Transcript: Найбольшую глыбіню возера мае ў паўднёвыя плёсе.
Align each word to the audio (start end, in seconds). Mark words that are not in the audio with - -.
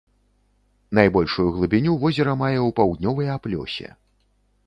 Найбольшую 0.99 1.45
глыбіню 1.57 1.91
возера 2.03 2.33
мае 2.43 2.55
ў 2.55 2.69
паўднёвыя 2.79 3.33
плёсе. 3.47 3.87